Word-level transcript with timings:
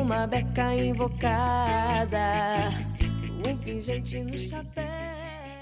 Uma 0.00 0.26
beca 0.26 0.74
invocada, 0.74 2.18
um 3.46 3.56
pingente 3.58 4.18
no 4.22 4.38
chapéu. 4.38 4.84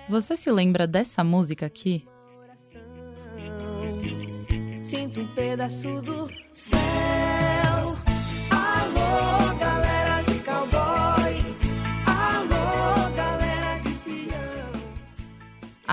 Você 0.09 0.37
se 0.37 0.51
lembra 0.51 0.87
dessa 0.87 1.25
música 1.25 1.67
aqui? 1.67 2.07
Sinto 4.83 5.21
um 5.21 5.27
pedaço 5.29 6.03
do 6.03 6.31
céu. 6.53 7.12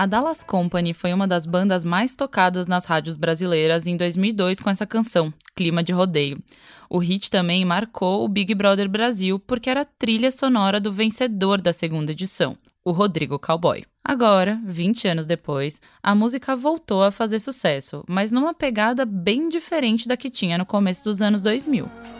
A 0.00 0.06
Dallas 0.06 0.42
Company 0.42 0.94
foi 0.94 1.12
uma 1.12 1.28
das 1.28 1.44
bandas 1.44 1.84
mais 1.84 2.16
tocadas 2.16 2.66
nas 2.66 2.86
rádios 2.86 3.18
brasileiras 3.18 3.86
em 3.86 3.98
2002 3.98 4.58
com 4.58 4.70
essa 4.70 4.86
canção, 4.86 5.30
Clima 5.54 5.82
de 5.82 5.92
Rodeio. 5.92 6.42
O 6.88 6.96
hit 6.96 7.30
também 7.30 7.66
marcou 7.66 8.24
o 8.24 8.28
Big 8.28 8.54
Brother 8.54 8.88
Brasil 8.88 9.38
porque 9.38 9.68
era 9.68 9.84
trilha 9.84 10.30
sonora 10.30 10.80
do 10.80 10.90
vencedor 10.90 11.60
da 11.60 11.70
segunda 11.70 12.12
edição, 12.12 12.56
o 12.82 12.92
Rodrigo 12.92 13.38
Cowboy. 13.38 13.84
Agora, 14.02 14.58
20 14.64 15.06
anos 15.06 15.26
depois, 15.26 15.82
a 16.02 16.14
música 16.14 16.56
voltou 16.56 17.02
a 17.02 17.10
fazer 17.10 17.38
sucesso, 17.38 18.02
mas 18.08 18.32
numa 18.32 18.54
pegada 18.54 19.04
bem 19.04 19.50
diferente 19.50 20.08
da 20.08 20.16
que 20.16 20.30
tinha 20.30 20.56
no 20.56 20.64
começo 20.64 21.04
dos 21.04 21.20
anos 21.20 21.42
2000. 21.42 22.19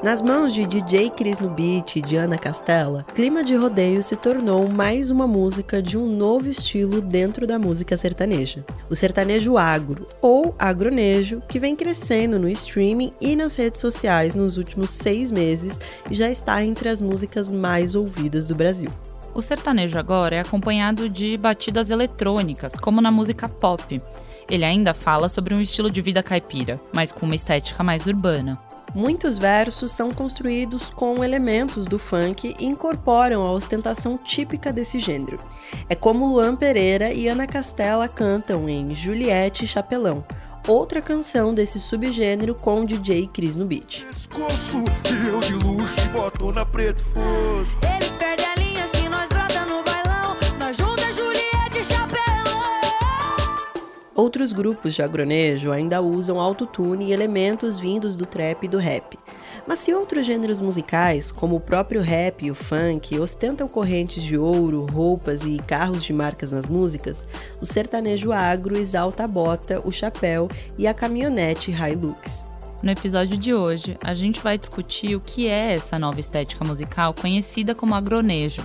Nas 0.00 0.22
mãos 0.22 0.54
de 0.54 0.64
DJ 0.64 1.10
Cris 1.10 1.40
Beat 1.40 1.96
e 1.96 2.00
de 2.00 2.14
Ana 2.14 2.38
Castela, 2.38 3.04
Clima 3.16 3.42
de 3.42 3.56
Rodeio 3.56 4.00
se 4.00 4.14
tornou 4.14 4.68
mais 4.70 5.10
uma 5.10 5.26
música 5.26 5.82
de 5.82 5.98
um 5.98 6.06
novo 6.06 6.48
estilo 6.48 7.00
dentro 7.00 7.48
da 7.48 7.58
música 7.58 7.96
sertaneja. 7.96 8.64
O 8.88 8.94
sertanejo 8.94 9.58
agro, 9.58 10.06
ou 10.22 10.54
agronejo, 10.56 11.42
que 11.48 11.58
vem 11.58 11.74
crescendo 11.74 12.38
no 12.38 12.48
streaming 12.48 13.12
e 13.20 13.34
nas 13.34 13.56
redes 13.56 13.80
sociais 13.80 14.36
nos 14.36 14.56
últimos 14.56 14.90
seis 14.90 15.32
meses 15.32 15.80
e 16.08 16.14
já 16.14 16.30
está 16.30 16.62
entre 16.62 16.88
as 16.88 17.02
músicas 17.02 17.50
mais 17.50 17.96
ouvidas 17.96 18.46
do 18.46 18.54
Brasil. 18.54 18.90
O 19.34 19.42
sertanejo 19.42 19.98
agora 19.98 20.36
é 20.36 20.40
acompanhado 20.40 21.08
de 21.08 21.36
batidas 21.36 21.90
eletrônicas, 21.90 22.74
como 22.78 23.00
na 23.00 23.10
música 23.10 23.48
pop. 23.48 24.00
Ele 24.48 24.64
ainda 24.64 24.94
fala 24.94 25.28
sobre 25.28 25.54
um 25.54 25.60
estilo 25.60 25.90
de 25.90 26.00
vida 26.00 26.22
caipira, 26.22 26.80
mas 26.94 27.10
com 27.10 27.26
uma 27.26 27.34
estética 27.34 27.82
mais 27.82 28.06
urbana. 28.06 28.67
Muitos 28.94 29.38
versos 29.38 29.92
são 29.92 30.10
construídos 30.10 30.90
com 30.90 31.22
elementos 31.22 31.86
do 31.86 31.98
funk 31.98 32.54
e 32.58 32.64
incorporam 32.64 33.44
a 33.44 33.52
ostentação 33.52 34.16
típica 34.16 34.72
desse 34.72 34.98
gênero. 34.98 35.38
É 35.88 35.94
como 35.94 36.26
Luan 36.26 36.56
Pereira 36.56 37.12
e 37.12 37.28
Ana 37.28 37.46
Castela 37.46 38.08
cantam 38.08 38.68
em 38.68 38.94
Juliette 38.94 39.64
e 39.64 39.68
Chapelão, 39.68 40.24
outra 40.66 41.00
canção 41.00 41.54
desse 41.54 41.78
subgênero 41.78 42.54
com 42.54 42.82
o 42.82 42.86
DJ 42.86 43.28
Cris 43.28 43.54
no 43.54 43.66
beat. 43.66 44.04
pescoço 44.06 44.84
Outros 54.38 54.52
grupos 54.52 54.94
de 54.94 55.02
agronejo 55.02 55.72
ainda 55.72 56.00
usam 56.00 56.38
autotune 56.38 57.06
e 57.06 57.12
elementos 57.12 57.76
vindos 57.76 58.14
do 58.14 58.24
trap 58.24 58.62
e 58.62 58.68
do 58.68 58.78
rap. 58.78 59.18
Mas 59.66 59.80
se 59.80 59.92
outros 59.92 60.24
gêneros 60.24 60.60
musicais, 60.60 61.32
como 61.32 61.56
o 61.56 61.60
próprio 61.60 62.00
rap 62.00 62.46
e 62.46 62.50
o 62.52 62.54
funk, 62.54 63.18
ostentam 63.18 63.66
correntes 63.66 64.22
de 64.22 64.38
ouro, 64.38 64.86
roupas 64.92 65.44
e 65.44 65.58
carros 65.66 66.04
de 66.04 66.12
marcas 66.12 66.52
nas 66.52 66.68
músicas, 66.68 67.26
o 67.60 67.66
sertanejo 67.66 68.30
agro 68.30 68.78
exalta 68.78 69.24
a 69.24 69.26
bota, 69.26 69.82
o 69.84 69.90
chapéu 69.90 70.46
e 70.78 70.86
a 70.86 70.94
caminhonete 70.94 71.72
Hilux. 71.72 72.46
No 72.80 72.92
episódio 72.92 73.36
de 73.36 73.52
hoje, 73.52 73.98
a 74.04 74.14
gente 74.14 74.40
vai 74.40 74.56
discutir 74.56 75.16
o 75.16 75.20
que 75.20 75.48
é 75.48 75.74
essa 75.74 75.98
nova 75.98 76.20
estética 76.20 76.64
musical 76.64 77.12
conhecida 77.12 77.74
como 77.74 77.92
agronejo. 77.92 78.64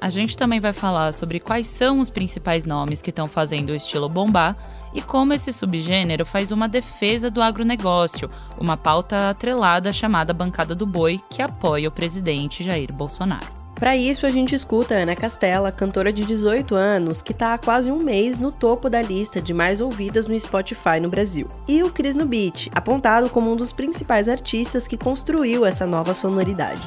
A 0.00 0.10
gente 0.10 0.36
também 0.36 0.60
vai 0.60 0.72
falar 0.72 1.12
sobre 1.12 1.40
quais 1.40 1.68
são 1.68 2.00
os 2.00 2.10
principais 2.10 2.66
nomes 2.66 3.00
que 3.00 3.10
estão 3.10 3.26
fazendo 3.26 3.70
o 3.70 3.74
estilo 3.74 4.08
bombar 4.08 4.56
e 4.94 5.00
como 5.00 5.32
esse 5.32 5.52
subgênero 5.52 6.24
faz 6.24 6.52
uma 6.52 6.68
defesa 6.68 7.30
do 7.30 7.42
agronegócio, 7.42 8.30
uma 8.58 8.76
pauta 8.76 9.30
atrelada 9.30 9.92
chamada 9.92 10.32
Bancada 10.32 10.74
do 10.74 10.86
Boi, 10.86 11.20
que 11.30 11.42
apoia 11.42 11.88
o 11.88 11.92
presidente 11.92 12.62
Jair 12.62 12.92
Bolsonaro. 12.92 13.56
Para 13.74 13.94
isso, 13.94 14.24
a 14.24 14.30
gente 14.30 14.54
escuta 14.54 14.94
Ana 14.94 15.14
Castela, 15.14 15.70
cantora 15.70 16.10
de 16.10 16.24
18 16.24 16.74
anos, 16.74 17.20
que 17.20 17.32
está 17.32 17.52
há 17.52 17.58
quase 17.58 17.90
um 17.92 17.98
mês 17.98 18.38
no 18.38 18.50
topo 18.50 18.88
da 18.88 19.02
lista 19.02 19.40
de 19.40 19.52
mais 19.52 19.82
ouvidas 19.82 20.26
no 20.26 20.40
Spotify 20.40 20.98
no 20.98 21.10
Brasil. 21.10 21.46
E 21.68 21.82
o 21.82 21.90
Cris 21.90 22.16
no 22.16 22.24
Beat, 22.24 22.68
apontado 22.74 23.28
como 23.28 23.52
um 23.52 23.56
dos 23.56 23.72
principais 23.72 24.28
artistas 24.28 24.88
que 24.88 24.96
construiu 24.96 25.66
essa 25.66 25.86
nova 25.86 26.14
sonoridade. 26.14 26.80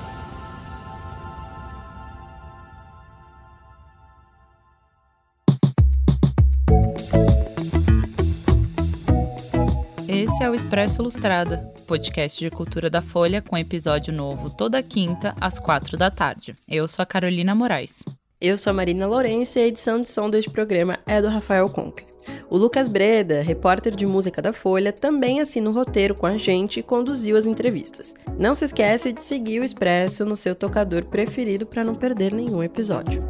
Expresso 10.59 11.01
Ilustrada, 11.01 11.73
podcast 11.87 12.37
de 12.37 12.51
cultura 12.51 12.89
da 12.89 13.01
Folha 13.01 13.41
com 13.41 13.57
episódio 13.57 14.13
novo 14.13 14.55
toda 14.55 14.83
quinta 14.83 15.33
às 15.39 15.57
quatro 15.57 15.97
da 15.97 16.11
tarde. 16.11 16.53
Eu 16.67 16.85
sou 16.85 17.01
a 17.01 17.05
Carolina 17.05 17.55
Moraes. 17.55 18.03
Eu 18.41 18.57
sou 18.57 18.71
a 18.71 18.73
Marina 18.73 19.07
Lourenço 19.07 19.57
e 19.57 19.61
a 19.61 19.67
edição 19.67 20.01
de 20.01 20.09
som 20.09 20.29
deste 20.29 20.51
programa 20.51 20.99
é 21.07 21.21
do 21.21 21.29
Rafael 21.29 21.67
Conkle. 21.69 22.05
O 22.49 22.57
Lucas 22.57 22.89
Breda, 22.89 23.41
repórter 23.41 23.95
de 23.95 24.05
música 24.05 24.41
da 24.41 24.51
Folha, 24.51 24.91
também 24.91 25.39
assina 25.39 25.69
o 25.69 25.73
roteiro 25.73 26.13
com 26.13 26.25
a 26.25 26.37
gente 26.37 26.81
e 26.81 26.83
conduziu 26.83 27.37
as 27.37 27.45
entrevistas. 27.45 28.13
Não 28.37 28.53
se 28.53 28.65
esquece 28.65 29.13
de 29.13 29.23
seguir 29.23 29.61
o 29.61 29.63
Expresso 29.63 30.25
no 30.25 30.35
seu 30.35 30.53
tocador 30.53 31.05
preferido 31.05 31.65
para 31.65 31.85
não 31.85 31.95
perder 31.95 32.33
nenhum 32.33 32.61
episódio. 32.61 33.23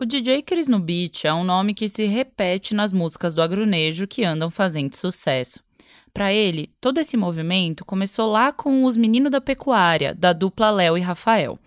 O 0.00 0.06
DJ 0.06 0.40
Cris 0.40 0.66
no 0.66 0.80
Beat 0.80 1.26
é 1.26 1.34
um 1.34 1.44
nome 1.44 1.74
que 1.74 1.86
se 1.86 2.06
repete 2.06 2.74
nas 2.74 2.90
músicas 2.90 3.34
do 3.34 3.42
agronejo 3.42 4.06
que 4.06 4.24
andam 4.24 4.50
fazendo 4.50 4.96
sucesso. 4.96 5.60
Para 6.14 6.32
ele, 6.32 6.70
todo 6.80 6.96
esse 6.96 7.18
movimento 7.18 7.84
começou 7.84 8.32
lá 8.32 8.50
com 8.50 8.84
os 8.84 8.96
Meninos 8.96 9.30
da 9.30 9.42
Pecuária, 9.42 10.14
da 10.14 10.32
dupla 10.32 10.70
Léo 10.70 10.96
e 10.96 11.02
Rafael. 11.02 11.58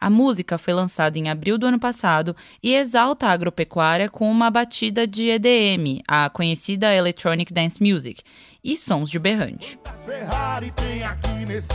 A 0.00 0.10
música 0.10 0.58
foi 0.58 0.74
lançada 0.74 1.16
em 1.16 1.30
abril 1.30 1.56
do 1.56 1.66
ano 1.66 1.78
passado 1.78 2.34
e 2.60 2.74
exalta 2.74 3.28
a 3.28 3.30
agropecuária 3.30 4.10
com 4.10 4.28
uma 4.28 4.50
batida 4.50 5.06
de 5.06 5.28
EDM, 5.28 6.02
a 6.08 6.28
conhecida 6.28 6.92
Electronic 6.92 7.54
Dance 7.54 7.80
Music, 7.80 8.20
e 8.64 8.76
sons 8.76 9.08
de 9.08 9.20
berrante. 9.20 9.78
Ferrari 10.04 10.72
tem 10.72 11.04
aqui 11.04 11.46
nesse 11.46 11.72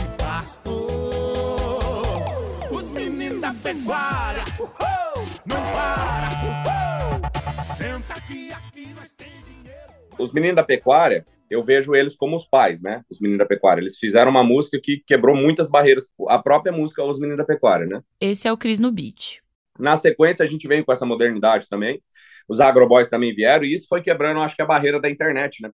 da 3.52 3.54
pecuária 3.62 4.42
uhul, 4.58 5.26
Não 5.46 5.62
para 5.72 6.28
uhul. 6.44 7.76
Senta 7.76 8.14
aqui, 8.14 8.52
aqui 8.52 8.94
nós 8.94 9.14
tem 9.14 9.28
dinheiro 9.44 9.92
os 10.18 10.32
meninos 10.32 10.56
da 10.56 10.62
pecuária, 10.62 11.26
eu 11.50 11.62
vejo 11.62 11.94
eles 11.94 12.14
como 12.14 12.36
os 12.36 12.44
pais, 12.44 12.80
né? 12.80 13.02
Os 13.10 13.18
meninos 13.18 13.40
da 13.40 13.46
pecuária. 13.46 13.80
Eles 13.80 13.98
fizeram 13.98 14.30
uma 14.30 14.44
música 14.44 14.78
que 14.82 15.02
quebrou 15.06 15.36
muitas 15.36 15.68
barreiras. 15.68 16.12
A 16.28 16.38
própria 16.38 16.72
música 16.72 17.04
Os 17.04 17.18
Meninos 17.18 17.38
da 17.38 17.44
Pecuária, 17.44 17.86
né? 17.86 18.00
Esse 18.20 18.48
é 18.48 18.52
o 18.52 18.56
Cris 18.56 18.80
no 18.80 18.90
Beat. 18.90 19.40
Na 19.78 19.96
sequência, 19.96 20.44
a 20.44 20.48
gente 20.48 20.66
veio 20.66 20.84
com 20.84 20.92
essa 20.92 21.04
modernidade 21.04 21.68
também. 21.68 22.00
Os 22.48 22.60
agroboys 22.60 23.08
também 23.08 23.34
vieram, 23.34 23.64
e 23.64 23.74
isso 23.74 23.86
foi 23.86 24.00
quebrando, 24.00 24.40
acho 24.40 24.56
que, 24.56 24.62
a 24.62 24.66
barreira 24.66 24.98
da 24.98 25.10
internet, 25.10 25.62
né? 25.62 25.70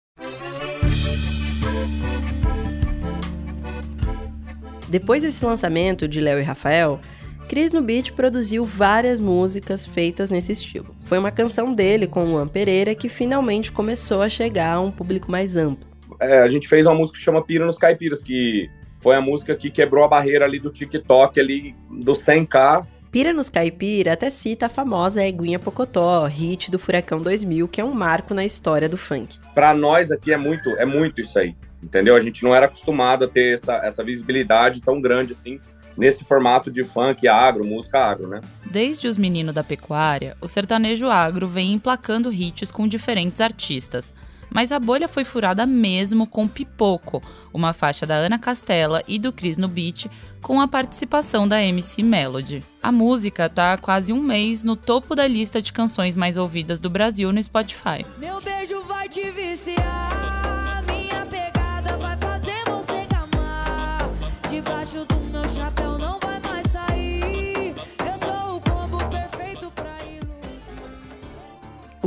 Depois 4.89 5.23
desse 5.23 5.45
lançamento 5.45 6.09
de 6.09 6.21
Léo 6.21 6.39
e 6.39 6.43
Rafael, 6.43 7.01
Cris 7.49 7.73
no 7.73 7.81
Beat 7.81 8.13
produziu 8.13 8.65
várias 8.65 9.21
músicas 9.21 9.87
feitas 9.87 10.31
nesse 10.31 10.53
estilo. 10.53 10.95
Foi 11.05 11.19
uma 11.19 11.31
canção 11.31 11.73
dele 11.73 12.07
com 12.07 12.25
o 12.25 12.29
Luan 12.29 12.49
Pereira 12.49 12.95
que 12.95 13.09
finalmente 13.09 13.71
começou 13.71 14.21
a 14.21 14.29
chegar 14.29 14.73
a 14.73 14.81
um 14.81 14.91
público 14.91 15.31
mais 15.31 15.57
amplo. 15.57 15.87
É, 16.21 16.39
a 16.41 16.49
gente 16.49 16.67
fez 16.67 16.87
uma 16.87 16.95
música 16.95 17.19
que 17.19 17.25
chama 17.25 17.43
Pira 17.43 17.65
nos 17.65 17.79
Caipiras, 17.79 18.23
que 18.23 18.69
foi 18.99 19.15
a 19.15 19.21
música 19.21 19.55
que 19.55 19.71
quebrou 19.71 20.05
a 20.05 20.09
barreira 20.09 20.45
ali 20.45 20.59
do 20.59 20.71
TikTok, 20.71 21.39
ali 21.39 21.75
do 21.89 22.13
100k. 22.13 22.87
Pira 23.13 23.33
nos 23.33 23.49
Caipira 23.49 24.13
até 24.13 24.29
cita 24.29 24.67
a 24.67 24.69
famosa 24.69 25.25
Eguinha 25.25 25.59
Pocotó, 25.59 26.27
hit 26.27 26.71
do 26.71 26.79
Furacão 26.79 27.21
2000, 27.21 27.69
que 27.69 27.81
é 27.81 27.85
um 27.85 27.95
marco 27.95 28.35
na 28.35 28.45
história 28.45 28.89
do 28.89 28.99
funk. 28.99 29.39
Pra 29.55 29.73
nós 29.73 30.11
aqui 30.11 30.33
é 30.33 30.37
muito, 30.37 30.71
é 30.71 30.85
muito 30.85 31.21
isso 31.21 31.39
aí, 31.39 31.55
entendeu? 31.83 32.17
A 32.17 32.21
gente 32.21 32.43
não 32.43 32.55
era 32.55 32.67
acostumado 32.67 33.25
a 33.25 33.29
ter 33.29 33.55
essa, 33.55 33.77
essa 33.77 34.03
visibilidade 34.03 34.83
tão 34.83 35.01
grande 35.01 35.33
assim, 35.33 35.61
nesse 35.97 36.25
formato 36.25 36.71
de 36.71 36.85
funk, 36.85 37.27
agro, 37.27 37.65
música 37.65 37.99
agro, 37.99 38.29
né? 38.29 38.41
Desde 38.65 39.09
os 39.09 39.17
Meninos 39.17 39.55
da 39.55 39.65
Pecuária, 39.65 40.37
o 40.41 40.49
sertanejo 40.49 41.09
agro 41.09 41.49
vem 41.49 41.73
emplacando 41.73 42.33
hits 42.33 42.71
com 42.71 42.87
diferentes 42.87 43.41
artistas. 43.41 44.15
Mas 44.49 44.73
a 44.73 44.79
bolha 44.79 45.09
foi 45.09 45.25
furada 45.25 45.67
mesmo 45.67 46.27
com 46.27 46.47
Pipoco, 46.47 47.23
uma 47.53 47.73
faixa 47.73 48.07
da 48.07 48.15
Ana 48.15 48.39
Castela 48.39 49.03
e 49.07 49.19
do 49.19 49.33
Cris 49.33 49.59
no 49.59 49.69
Beat, 49.69 50.07
com 50.41 50.61
a 50.61 50.69
participação 50.69 51.49
da 51.49 51.61
MC 51.63 52.03
Melody. 52.03 52.63
A 52.83 52.93
música 52.93 53.49
tá 53.49 53.73
há 53.73 53.77
quase 53.77 54.13
um 54.13 54.23
mês 54.23 54.63
no 54.63 54.77
topo 54.77 55.15
da 55.15 55.27
lista 55.27 55.61
de 55.61 55.73
canções 55.73 56.15
mais 56.15 56.37
ouvidas 56.37 56.79
do 56.79 56.89
Brasil 56.89 57.33
no 57.33 57.43
Spotify. 57.43 58.07
Meu 58.19 58.41
beijo 58.41 58.81
vai 58.83 59.09
te 59.09 59.31
viciar. 59.31 60.46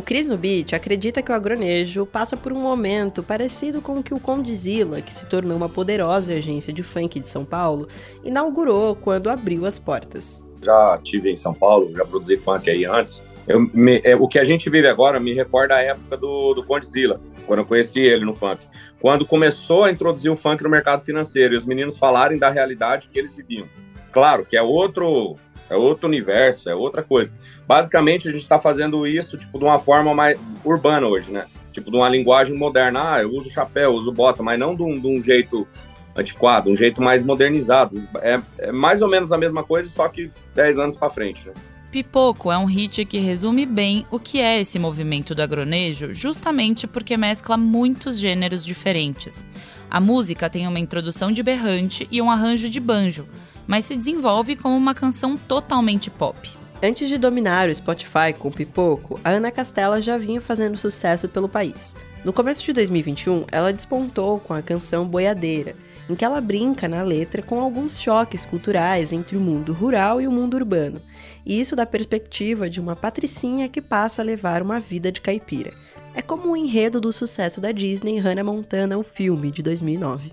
Cris 0.10 0.26
no 0.26 0.36
Beat 0.40 0.74
acredita 0.74 1.22
que 1.22 1.32
o 1.32 1.36
agronejo 1.36 2.04
passa 2.04 2.36
por 2.36 2.52
um 2.52 2.60
momento 2.60 3.22
parecido 3.22 3.80
com 3.80 4.00
o 4.00 4.04
que 4.04 4.12
o 4.12 4.20
Condzilla, 4.20 5.04
que 5.04 5.14
se 5.14 5.28
tornou 5.28 5.56
uma 5.56 5.70
poderosa 5.70 6.34
agência 6.34 6.74
de 6.74 6.82
funk 6.82 7.20
de 7.20 7.28
São 7.28 7.46
Paulo, 7.46 7.88
inaugurou 8.24 8.96
quando 8.96 9.30
abriu 9.30 9.68
as 9.68 9.78
portas. 9.78 10.44
Já 10.66 11.00
tive 11.04 11.30
em 11.30 11.36
São 11.36 11.54
Paulo, 11.54 11.94
já 11.96 12.04
produzi 12.04 12.38
funk 12.38 12.68
aí 12.68 12.86
antes. 12.86 13.22
Eu 13.48 13.60
me- 13.72 14.02
é, 14.04 14.16
o 14.16 14.28
que 14.28 14.40
a 14.40 14.44
gente 14.44 14.68
vive 14.68 14.88
agora 14.88 15.20
me 15.20 15.32
recorda 15.32 15.76
a 15.76 15.82
época 15.84 16.18
do, 16.18 16.56
do 16.56 16.64
Condzilla, 16.64 17.22
quando 17.46 17.60
eu 17.60 17.66
conheci 17.66 18.00
ele 18.00 18.26
no 18.26 18.34
funk. 18.34 18.64
Quando 19.00 19.28
começou 19.28 19.84
a 19.84 19.92
introduzir 19.92 20.32
o 20.32 20.36
funk 20.36 20.64
no 20.64 20.72
mercado 20.72 21.04
financeiro 21.06 21.54
e 21.54 21.58
os 21.58 21.68
meninos 21.68 21.96
falarem 21.96 22.40
da 22.40 22.50
realidade 22.50 23.10
que 23.14 23.20
eles 23.20 23.36
viviam. 23.36 23.68
Claro 24.12 24.44
que 24.44 24.58
é 24.58 24.62
outro, 24.64 25.36
é 25.69 25.75
outro 25.75 26.07
universo, 26.07 26.69
é 26.69 26.75
outra 26.75 27.04
coisa. 27.04 27.31
Basicamente, 27.68 28.27
a 28.27 28.31
gente 28.31 28.42
está 28.42 28.60
fazendo 28.60 29.06
isso 29.06 29.38
tipo 29.38 29.57
de 29.60 29.63
uma 29.63 29.77
forma 29.77 30.13
mais 30.16 30.39
urbana 30.63 31.07
hoje, 31.07 31.31
né? 31.31 31.45
Tipo 31.71 31.92
de 31.92 31.98
uma 31.98 32.10
linguagem 32.10 32.57
moderna. 32.57 33.13
Ah, 33.13 33.21
eu 33.21 33.31
uso 33.31 33.50
chapéu, 33.50 33.94
uso 33.94 34.12
bota, 34.12 34.42
mas 34.42 34.60
não 34.60 34.75
de 34.75 34.81
um, 34.81 35.00
de 35.00 35.07
um 35.07 35.21
jeito 35.21 35.68
antiquado, 36.16 36.69
um 36.69 36.75
jeito 36.75 37.01
mais 37.01 37.24
modernizado. 37.24 38.01
É, 38.21 38.39
é 38.57 38.71
mais 38.71 39.01
ou 39.01 39.07
menos 39.07 39.31
a 39.31 39.38
mesma 39.38 39.63
coisa, 39.63 39.89
só 39.89 40.07
que 40.07 40.31
10 40.56 40.80
anos 40.80 40.95
para 40.95 41.10
frente. 41.10 41.48
Né? 41.48 41.54
Pipoco 41.92 42.51
é 42.51 42.57
um 42.57 42.66
hit 42.66 43.04
que 43.06 43.18
resume 43.18 43.66
bem 43.66 44.06
o 44.12 44.19
que 44.19 44.39
é 44.39 44.60
esse 44.60 44.77
movimento 44.77 45.33
do 45.33 45.42
agronejo, 45.42 46.13
justamente 46.13 46.86
porque 46.86 47.18
mescla 47.18 47.57
muitos 47.57 48.18
gêneros 48.18 48.63
diferentes. 48.63 49.44
A 49.89 50.00
música 50.00 50.50
tem 50.50 50.68
uma 50.68 50.80
introdução 50.80 51.31
de 51.31 51.42
berrante 51.42 52.07
e 52.12 52.21
um 52.21 52.30
arranjo 52.30 52.69
de 52.69 52.80
banjo, 52.80 53.25
mas 53.69 53.86
se 53.86 53.95
desenvolve 53.95 54.56
como 54.56 54.75
uma 54.75 54.95
canção 54.95 55.38
totalmente 55.38 56.10
pop. 56.10 56.57
Antes 56.81 57.07
de 57.07 57.19
dominar 57.19 57.69
o 57.69 57.75
Spotify 57.75 58.33
com 58.36 58.48
o 58.48 58.51
Pipoco, 58.51 59.19
a 59.24 59.30
Ana 59.30 59.51
Castela 59.51 60.01
já 60.01 60.18
vinha 60.18 60.42
fazendo 60.42 60.75
sucesso 60.75 61.30
pelo 61.30 61.48
país. 61.48 61.95
No 62.25 62.33
começo 62.33 62.63
de 62.66 62.74
2021, 62.74 63.45
ela 63.51 63.71
despontou 63.71 64.39
com 64.39 64.56
a 64.56 64.62
canção 64.63 65.06
Boiadeira, 65.06 65.75
em 66.10 66.16
que 66.16 66.25
ela 66.25 66.42
brinca 66.42 66.88
na 66.88 67.04
letra 67.04 67.44
com 67.44 67.60
alguns 67.60 68.01
choques 68.01 68.44
culturais 68.44 69.12
entre 69.12 69.38
o 69.38 69.39
mundo 69.39 69.71
rural 69.71 70.19
e 70.19 70.27
o 70.27 70.31
mundo 70.31 70.56
urbano, 70.56 71.00
e 71.45 71.60
isso 71.60 71.75
da 71.75 71.86
perspectiva 71.86 72.68
de 72.68 72.80
uma 72.80 72.95
patricinha 72.95 73.69
que 73.69 73.83
passa 73.83 74.24
a 74.24 74.25
levar 74.25 74.63
uma 74.63 74.80
vida 74.80 75.12
de 75.12 75.21
caipira. 75.21 75.71
É 76.16 76.24
como 76.24 76.50
o 76.50 76.57
enredo 76.57 77.00
do 77.00 77.13
sucesso 77.13 77.62
da 77.62 77.71
Disney 77.71 78.18
Hannah 78.18 78.44
Montana, 78.44 78.98
o 78.98 79.04
filme 79.04 79.51
de 79.51 79.62
2009. 79.62 80.31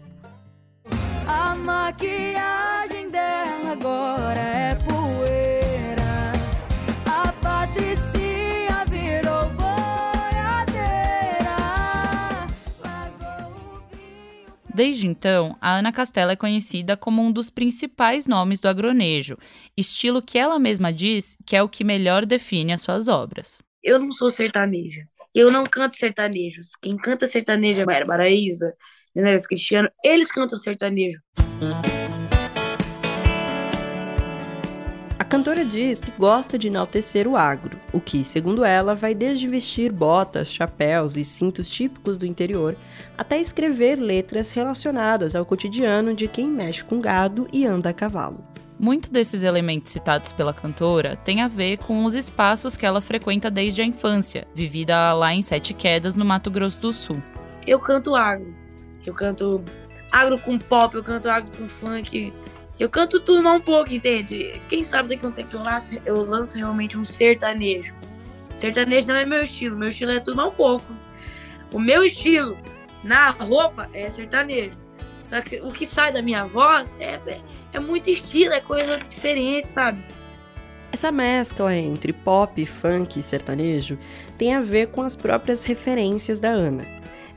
Agora 3.79 4.41
é 4.41 4.75
poeira. 4.75 6.33
A 7.05 7.31
Patricinha 7.43 8.85
virou 8.89 9.51
boiadeira. 9.51 10.87
Largou 12.83 13.53
o 13.53 13.95
vinho. 13.95 14.47
Desde 14.75 15.07
então, 15.07 15.59
a 15.61 15.73
Ana 15.75 15.93
Castela 15.93 16.33
é 16.33 16.37
conhecida 16.37 16.97
como 16.97 17.23
um 17.23 17.31
dos 17.31 17.51
principais 17.51 18.27
nomes 18.27 18.63
do 18.63 18.69
agronejo, 18.69 19.37
estilo 19.77 20.23
que 20.23 20.39
ela 20.39 20.59
mesma 20.59 20.91
diz 20.91 21.37
que 21.45 21.55
é 21.55 21.63
o 21.63 21.69
que 21.69 21.85
melhor 21.85 22.25
define 22.25 22.73
as 22.73 22.81
suas 22.81 23.09
obras. 23.09 23.61
eu 23.85 23.99
não 23.99 24.11
sou 24.11 24.31
sertaneja. 24.31 25.07
Eu 25.35 25.53
não 25.53 25.65
canto 25.65 25.97
sertanejos. 25.99 26.71
Quem 26.81 26.97
canta 26.97 27.27
sertanejo 27.27 27.83
é 27.83 27.85
Maíra 27.85 28.07
Paraíza, 28.07 28.73
Nenélis 29.15 29.47
Cristiano. 29.47 29.91
Eles 30.03 30.33
cantam 30.33 30.57
sertanejo. 30.57 31.21
Cantora 35.27 35.65
diz 35.65 36.01
que 36.01 36.11
gosta 36.13 36.59
de 36.59 36.69
enaltecer 36.69 37.27
o 37.27 37.37
agro, 37.37 37.79
o 37.93 38.01
que, 38.01 38.23
segundo 38.23 38.65
ela, 38.65 38.95
vai 38.95 39.15
desde 39.15 39.49
vestir 39.49 39.91
botas, 39.91 40.53
chapéus 40.53 41.17
e 41.17 41.25
cintos 41.25 41.69
típicos 41.69 42.17
do 42.17 42.25
interior, 42.25 42.77
até 43.19 43.41
escrever 43.41 43.97
letras 43.97 44.51
relacionadas 44.51 45.35
ao 45.35 45.45
cotidiano 45.45 46.15
de 46.15 46.29
quem 46.29 46.47
mexe 46.47 46.85
com 46.85 47.01
gado 47.01 47.49
e 47.53 47.67
anda 47.67 47.91
a 47.91 47.93
cavalo. 47.93 48.45
Muito 48.79 49.11
desses 49.11 49.43
elementos 49.43 49.91
citados 49.91 50.33
pela 50.33 50.53
cantora 50.53 51.17
tem 51.17 51.41
a 51.41 51.49
ver 51.49 51.79
com 51.79 52.05
os 52.05 52.15
espaços 52.15 52.77
que 52.77 52.85
ela 52.85 53.01
frequenta 53.01 53.51
desde 53.51 53.81
a 53.81 53.85
infância, 53.87 54.47
vivida 54.55 55.15
lá 55.15 55.35
em 55.35 55.41
Sete 55.41 55.73
Quedas, 55.73 56.15
no 56.15 56.27
Mato 56.27 56.51
Grosso 56.51 56.81
do 56.81 56.93
Sul. 56.93 57.23
Eu 57.67 57.81
canto 57.81 58.15
agro. 58.15 58.55
Eu 59.05 59.15
canto 59.15 59.65
agro 60.13 60.39
com 60.39 60.59
pop, 60.59 60.95
eu 60.95 61.03
canto 61.03 61.29
agro 61.29 61.51
com 61.57 61.67
funk. 61.67 62.33
Eu 62.79 62.91
canto 62.91 63.19
tudo 63.21 63.43
mais 63.43 63.57
um 63.57 63.61
pouco, 63.61 63.93
entende? 63.93 64.61
Quem 64.69 64.85
sabe 64.85 65.09
daqui 65.09 65.25
a 65.25 65.29
um 65.29 65.33
tempo 65.33 65.57
eu 65.57 65.63
lanço, 65.63 65.99
eu 66.05 66.25
lanço 66.25 66.57
realmente 66.57 66.99
um 66.99 67.05
sertanejo. 67.05 67.95
Sertanejo 68.57 69.07
não 69.07 69.15
é 69.15 69.25
meu 69.25 69.43
estilo, 69.43 69.77
meu 69.77 69.89
estilo 69.89 70.13
é 70.13 70.21
tudo 70.21 70.37
mais 70.37 70.51
um 70.51 70.55
pouco. 70.55 70.87
O 71.73 71.79
meu 71.79 72.05
estilo 72.05 72.57
na 73.03 73.31
roupa 73.31 73.89
é 73.95 74.11
sertanejo. 74.11 74.77
Só 75.23 75.41
que 75.41 75.61
o 75.61 75.73
que 75.73 75.87
sai 75.87 76.13
da 76.13 76.21
minha 76.21 76.45
voz 76.45 76.95
é, 77.01 77.15
é, 77.27 77.41
é 77.73 77.81
muito 77.81 78.11
estilo, 78.11 78.53
é 78.53 78.61
coisa 78.61 78.99
diferente, 78.99 79.73
sabe? 79.73 80.05
Essa 80.93 81.11
mescla 81.11 81.75
entre 81.75 82.13
pop, 82.13 82.65
funk 82.65 83.19
e 83.19 83.23
sertanejo 83.23 83.99
tem 84.39 84.55
a 84.55 84.61
ver 84.61 84.89
com 84.89 85.03
as 85.03 85.17
próprias 85.17 85.65
referências 85.65 86.39
da 86.39 86.51
Ana. 86.51 86.87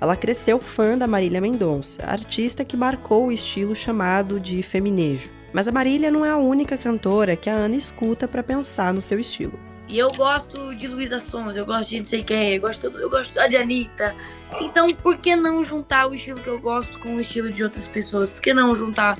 Ela 0.01 0.15
cresceu 0.15 0.59
fã 0.59 0.97
da 0.97 1.07
Marília 1.07 1.41
Mendonça, 1.41 2.03
artista 2.05 2.63
que 2.63 2.77
marcou 2.77 3.27
o 3.27 3.31
estilo 3.31 3.75
chamado 3.75 4.39
de 4.39 4.63
feminejo. 4.63 5.29
Mas 5.51 5.67
a 5.67 5.71
Marília 5.71 6.09
não 6.11 6.25
é 6.25 6.29
a 6.29 6.37
única 6.37 6.77
cantora 6.77 7.35
que 7.35 7.49
a 7.49 7.53
Ana 7.53 7.75
escuta 7.75 8.27
para 8.27 8.43
pensar 8.43 8.93
no 8.93 9.01
seu 9.01 9.19
estilo. 9.19 9.59
E 9.87 9.97
eu 9.97 10.11
gosto 10.13 10.75
de 10.75 10.87
Luísa 10.87 11.19
Sons, 11.19 11.55
eu 11.55 11.65
gosto 11.65 11.89
de 11.89 11.97
não 11.97 12.05
sei 12.05 12.23
quem, 12.23 12.53
eu 12.53 12.61
gosto, 12.61 12.85
eu 12.85 13.09
gosto 13.09 13.33
de 13.47 13.57
Anitta. 13.57 14.15
Então, 14.61 14.87
por 14.91 15.17
que 15.17 15.35
não 15.35 15.63
juntar 15.63 16.05
o 16.07 16.13
estilo 16.13 16.39
que 16.39 16.47
eu 16.47 16.59
gosto 16.59 16.99
com 16.99 17.15
o 17.15 17.19
estilo 17.19 17.51
de 17.51 17.63
outras 17.63 17.87
pessoas? 17.87 18.29
Por 18.29 18.39
que 18.39 18.53
não 18.53 18.75
juntar 18.75 19.17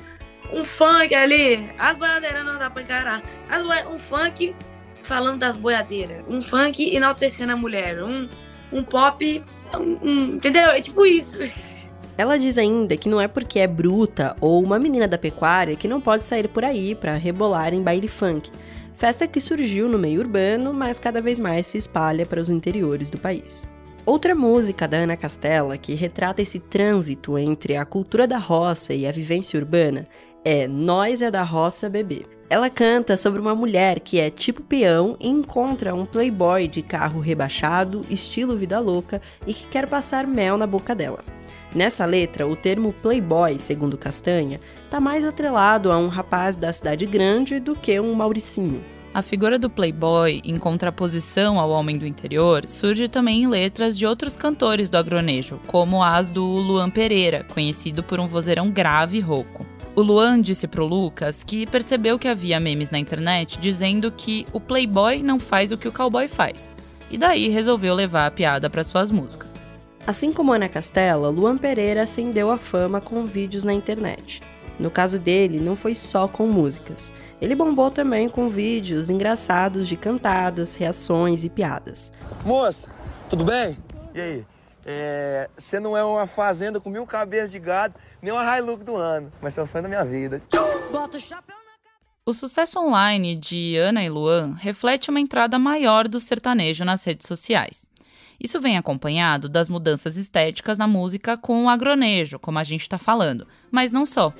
um 0.52 0.64
funk 0.64 1.12
ali? 1.12 1.68
As 1.76 1.98
boiadeiras 1.98 2.44
não 2.44 2.56
dá 2.56 2.70
pra 2.70 2.82
encarar. 2.82 3.22
Boi- 3.66 3.92
um 3.92 3.98
funk 3.98 4.54
falando 5.02 5.40
das 5.40 5.56
boiadeiras. 5.56 6.22
Um 6.28 6.40
funk 6.40 6.94
enaltecendo 6.94 7.50
a 7.52 7.56
mulher. 7.56 8.00
Um, 8.04 8.28
um 8.72 8.84
pop. 8.84 9.42
Um- 9.78 9.98
um- 10.02 10.34
entendeu? 10.36 10.70
É 10.70 10.80
tipo 10.80 11.04
isso. 11.04 11.36
Ela 12.18 12.38
diz 12.38 12.58
ainda 12.58 12.96
que 12.96 13.08
não 13.08 13.20
é 13.20 13.26
porque 13.26 13.58
é 13.58 13.66
bruta 13.66 14.36
ou 14.40 14.62
uma 14.62 14.78
menina 14.78 15.08
da 15.08 15.16
pecuária 15.16 15.74
que 15.76 15.88
não 15.88 16.00
pode 16.00 16.26
sair 16.26 16.48
por 16.48 16.64
aí 16.64 16.94
para 16.94 17.14
rebolar 17.16 17.72
em 17.72 17.82
baile 17.82 18.08
funk. 18.08 18.50
Festa 18.94 19.26
que 19.26 19.40
surgiu 19.40 19.88
no 19.88 19.98
meio 19.98 20.20
urbano, 20.20 20.74
mas 20.74 20.98
cada 20.98 21.22
vez 21.22 21.38
mais 21.38 21.66
se 21.66 21.78
espalha 21.78 22.26
para 22.26 22.40
os 22.40 22.50
interiores 22.50 23.08
do 23.08 23.16
país. 23.18 23.66
Outra 24.04 24.34
música 24.34 24.86
da 24.86 24.98
Ana 24.98 25.16
Castela 25.16 25.78
que 25.78 25.94
retrata 25.94 26.42
esse 26.42 26.58
trânsito 26.58 27.38
entre 27.38 27.76
a 27.76 27.84
cultura 27.86 28.26
da 28.26 28.36
roça 28.38 28.92
e 28.92 29.06
a 29.06 29.12
vivência 29.12 29.58
urbana 29.58 30.06
é 30.44 30.66
Nós 30.68 31.22
é 31.22 31.30
da 31.30 31.42
Roça 31.42 31.88
Bebê. 31.88 32.26
Ela 32.50 32.68
canta 32.68 33.16
sobre 33.16 33.40
uma 33.40 33.54
mulher 33.54 34.00
que 34.00 34.18
é 34.18 34.28
tipo 34.28 34.60
peão 34.60 35.16
e 35.20 35.28
encontra 35.28 35.94
um 35.94 36.04
playboy 36.04 36.66
de 36.66 36.82
carro 36.82 37.20
rebaixado, 37.20 38.04
estilo 38.10 38.56
vida 38.56 38.80
louca, 38.80 39.22
e 39.46 39.54
que 39.54 39.68
quer 39.68 39.88
passar 39.88 40.26
mel 40.26 40.56
na 40.56 40.66
boca 40.66 40.92
dela. 40.92 41.20
Nessa 41.72 42.04
letra, 42.04 42.48
o 42.48 42.56
termo 42.56 42.92
playboy, 42.92 43.56
segundo 43.60 43.96
Castanha, 43.96 44.60
está 44.84 44.98
mais 44.98 45.24
atrelado 45.24 45.92
a 45.92 45.96
um 45.96 46.08
rapaz 46.08 46.56
da 46.56 46.72
cidade 46.72 47.06
grande 47.06 47.60
do 47.60 47.76
que 47.76 48.00
um 48.00 48.12
mauricinho. 48.14 48.82
A 49.14 49.22
figura 49.22 49.56
do 49.56 49.70
playboy, 49.70 50.40
em 50.44 50.58
contraposição 50.58 51.60
ao 51.60 51.70
homem 51.70 51.96
do 51.96 52.06
interior, 52.06 52.66
surge 52.66 53.06
também 53.06 53.44
em 53.44 53.46
letras 53.46 53.96
de 53.96 54.04
outros 54.04 54.34
cantores 54.34 54.90
do 54.90 54.96
agronejo, 54.96 55.60
como 55.68 56.02
as 56.02 56.30
do 56.30 56.44
Luan 56.44 56.90
Pereira, 56.90 57.44
conhecido 57.44 58.02
por 58.02 58.18
um 58.18 58.26
vozeirão 58.26 58.72
grave 58.72 59.18
e 59.18 59.20
rouco. 59.20 59.64
O 59.96 60.02
Luan 60.02 60.40
disse 60.40 60.68
pro 60.68 60.86
Lucas 60.86 61.42
que 61.42 61.66
percebeu 61.66 62.16
que 62.16 62.28
havia 62.28 62.60
memes 62.60 62.90
na 62.90 62.98
internet 62.98 63.58
dizendo 63.58 64.10
que 64.12 64.46
o 64.52 64.60
playboy 64.60 65.20
não 65.20 65.40
faz 65.40 65.72
o 65.72 65.76
que 65.76 65.88
o 65.88 65.92
cowboy 65.92 66.28
faz, 66.28 66.70
e 67.10 67.18
daí 67.18 67.48
resolveu 67.48 67.92
levar 67.92 68.26
a 68.26 68.30
piada 68.30 68.70
para 68.70 68.84
suas 68.84 69.10
músicas. 69.10 69.60
Assim 70.06 70.32
como 70.32 70.52
Ana 70.52 70.68
Castela, 70.68 71.28
Luan 71.28 71.58
Pereira 71.58 72.02
ascendeu 72.02 72.52
à 72.52 72.56
fama 72.56 73.00
com 73.00 73.24
vídeos 73.24 73.64
na 73.64 73.72
internet. 73.72 74.40
No 74.78 74.90
caso 74.90 75.18
dele, 75.18 75.58
não 75.58 75.76
foi 75.76 75.94
só 75.94 76.28
com 76.28 76.46
músicas. 76.46 77.12
Ele 77.40 77.54
bombou 77.54 77.90
também 77.90 78.28
com 78.28 78.48
vídeos 78.48 79.10
engraçados 79.10 79.88
de 79.88 79.96
cantadas, 79.96 80.74
reações 80.76 81.44
e 81.44 81.50
piadas. 81.50 82.12
Moça, 82.46 82.88
tudo 83.28 83.44
bem? 83.44 83.76
E 84.14 84.20
aí? 84.20 84.46
É, 84.84 85.48
você 85.56 85.78
não 85.78 85.96
é 85.96 86.04
uma 86.04 86.26
fazenda 86.26 86.80
com 86.80 86.90
mil 86.90 87.06
cabeças 87.06 87.50
de 87.50 87.58
gado, 87.58 87.94
nem 88.22 88.32
uma 88.32 88.58
Hilux 88.58 88.84
do 88.84 88.96
ano, 88.96 89.32
mas 89.40 89.56
é 89.58 89.62
o 89.62 89.66
sonho 89.66 89.82
da 89.82 89.88
minha 89.88 90.04
vida. 90.04 90.42
Bota 90.90 91.18
o 91.18 91.20
chapéu 91.20 91.56
na 91.56 91.90
O 92.24 92.32
sucesso 92.32 92.78
online 92.78 93.36
de 93.36 93.76
Ana 93.76 94.02
e 94.02 94.08
Luan 94.08 94.54
reflete 94.54 95.10
uma 95.10 95.20
entrada 95.20 95.58
maior 95.58 96.08
do 96.08 96.18
sertanejo 96.18 96.84
nas 96.84 97.04
redes 97.04 97.26
sociais. 97.26 97.90
Isso 98.42 98.58
vem 98.58 98.78
acompanhado 98.78 99.50
das 99.50 99.68
mudanças 99.68 100.16
estéticas 100.16 100.78
na 100.78 100.86
música 100.86 101.36
com 101.36 101.64
o 101.64 101.68
agronejo, 101.68 102.38
como 102.38 102.58
a 102.58 102.64
gente 102.64 102.82
está 102.82 102.96
falando, 102.96 103.46
mas 103.70 103.92
não 103.92 104.06
só. 104.06 104.32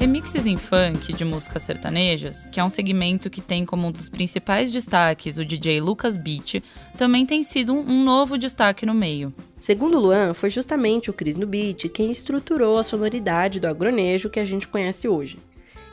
Remixes 0.00 0.46
em 0.46 0.56
funk 0.56 1.12
de 1.12 1.26
músicas 1.26 1.62
sertanejas, 1.62 2.48
que 2.50 2.58
é 2.58 2.64
um 2.64 2.70
segmento 2.70 3.28
que 3.28 3.42
tem 3.42 3.66
como 3.66 3.86
um 3.86 3.92
dos 3.92 4.08
principais 4.08 4.72
destaques 4.72 5.36
o 5.36 5.44
DJ 5.44 5.78
Lucas 5.78 6.16
Beat, 6.16 6.62
também 6.96 7.26
tem 7.26 7.42
sido 7.42 7.74
um, 7.74 8.02
novo 8.02 8.38
destaque 8.38 8.86
no 8.86 8.94
meio. 8.94 9.30
Segundo 9.58 10.00
Luan, 10.00 10.32
foi 10.32 10.48
justamente 10.48 11.10
o 11.10 11.12
Cris 11.12 11.36
no 11.36 11.46
Beat 11.46 11.90
quem 11.90 12.10
estruturou 12.10 12.78
a 12.78 12.82
sonoridade 12.82 13.60
do 13.60 13.66
agronejo 13.66 14.30
que 14.30 14.40
a 14.40 14.44
gente 14.46 14.66
conhece 14.66 15.06
hoje. 15.06 15.38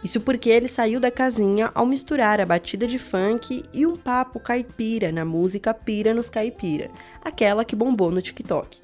Isso 0.01 0.21
porque 0.21 0.49
ele 0.49 0.69
saiu 0.69 1.01
da 1.01 1.11
casinha 1.11 1.69
ao 1.75 1.85
misturar 1.85 2.39
a 2.39 2.45
batida 2.45 2.87
de 2.87 2.97
funk 2.97 3.61
e 3.73 3.85
um 3.85 3.97
papo 3.97 4.39
caipira 4.39 5.11
na 5.11 5.25
música 5.25 5.73
Pira 5.73 6.13
nos 6.13 6.29
Caipira, 6.29 6.89
aquela 7.21 7.65
que 7.65 7.75
bombou 7.75 8.09
no 8.09 8.21
TikTok. 8.21 8.79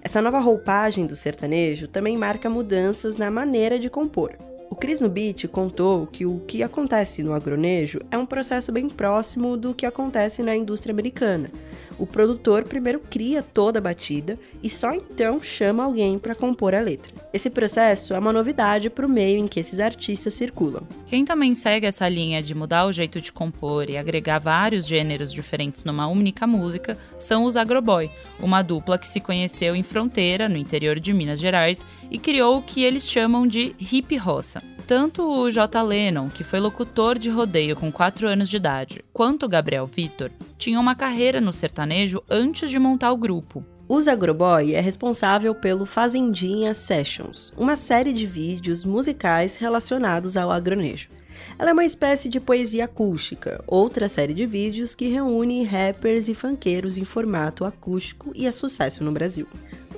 Essa 0.00 0.22
nova 0.22 0.38
roupagem 0.38 1.04
do 1.04 1.16
sertanejo 1.16 1.88
também 1.88 2.16
marca 2.16 2.48
mudanças 2.48 3.16
na 3.16 3.28
maneira 3.28 3.76
de 3.76 3.90
compor. 3.90 4.46
O 4.70 4.76
Cris 4.76 5.00
no 5.00 5.08
Beat 5.08 5.48
contou 5.48 6.06
que 6.06 6.26
o 6.26 6.40
que 6.46 6.62
acontece 6.62 7.22
no 7.22 7.32
agronejo 7.32 8.00
é 8.10 8.18
um 8.18 8.26
processo 8.26 8.70
bem 8.70 8.88
próximo 8.88 9.56
do 9.56 9.74
que 9.74 9.86
acontece 9.86 10.42
na 10.42 10.54
indústria 10.54 10.92
americana. 10.92 11.50
O 11.98 12.06
produtor 12.06 12.64
primeiro 12.64 13.00
cria 13.00 13.42
toda 13.42 13.78
a 13.78 13.82
batida 13.82 14.38
e 14.62 14.70
só 14.70 14.92
então 14.92 15.42
chama 15.42 15.82
alguém 15.82 16.18
para 16.18 16.34
compor 16.34 16.74
a 16.74 16.80
letra. 16.80 17.12
Esse 17.32 17.50
processo 17.50 18.14
é 18.14 18.18
uma 18.18 18.32
novidade 18.32 18.88
para 18.88 19.04
o 19.06 19.08
meio 19.08 19.38
em 19.38 19.48
que 19.48 19.58
esses 19.58 19.80
artistas 19.80 20.34
circulam. 20.34 20.86
Quem 21.06 21.24
também 21.24 21.54
segue 21.54 21.86
essa 21.86 22.08
linha 22.08 22.42
de 22.42 22.54
mudar 22.54 22.86
o 22.86 22.92
jeito 22.92 23.20
de 23.20 23.32
compor 23.32 23.90
e 23.90 23.96
agregar 23.96 24.38
vários 24.38 24.86
gêneros 24.86 25.32
diferentes 25.32 25.84
numa 25.84 26.06
única 26.06 26.46
música 26.46 26.96
são 27.18 27.44
os 27.44 27.56
Agroboy, 27.56 28.10
uma 28.40 28.62
dupla 28.62 28.98
que 28.98 29.08
se 29.08 29.20
conheceu 29.20 29.74
em 29.74 29.82
Fronteira, 29.82 30.48
no 30.48 30.56
interior 30.56 31.00
de 31.00 31.12
Minas 31.12 31.40
Gerais, 31.40 31.84
e 32.10 32.18
criou 32.18 32.58
o 32.58 32.62
que 32.62 32.82
eles 32.82 33.08
chamam 33.08 33.46
de 33.46 33.74
hip 33.80 34.16
roça. 34.16 34.62
Tanto 34.88 35.22
o 35.30 35.50
J. 35.50 35.82
Lennon, 35.82 36.30
que 36.30 36.42
foi 36.42 36.58
locutor 36.58 37.18
de 37.18 37.28
rodeio 37.28 37.76
com 37.76 37.92
4 37.92 38.26
anos 38.26 38.48
de 38.48 38.56
idade, 38.56 39.04
quanto 39.12 39.46
Gabriel 39.46 39.84
Vitor, 39.84 40.30
tinham 40.56 40.80
uma 40.80 40.94
carreira 40.94 41.42
no 41.42 41.52
sertanejo 41.52 42.22
antes 42.26 42.70
de 42.70 42.78
montar 42.78 43.12
o 43.12 43.18
grupo. 43.18 43.62
O 43.86 44.00
Zagroboy 44.00 44.72
é 44.72 44.80
responsável 44.80 45.54
pelo 45.54 45.84
Fazendinha 45.84 46.72
Sessions, 46.72 47.52
uma 47.54 47.76
série 47.76 48.14
de 48.14 48.24
vídeos 48.24 48.82
musicais 48.82 49.58
relacionados 49.58 50.38
ao 50.38 50.50
agronejo. 50.50 51.10
Ela 51.58 51.68
é 51.68 51.72
uma 51.74 51.84
espécie 51.84 52.30
de 52.30 52.40
poesia 52.40 52.86
acústica, 52.86 53.62
outra 53.66 54.08
série 54.08 54.32
de 54.32 54.46
vídeos 54.46 54.94
que 54.94 55.08
reúne 55.08 55.64
rappers 55.64 56.28
e 56.28 56.34
funkeiros 56.34 56.96
em 56.96 57.04
formato 57.04 57.62
acústico 57.62 58.32
e 58.34 58.46
é 58.46 58.52
sucesso 58.52 59.04
no 59.04 59.12
Brasil. 59.12 59.46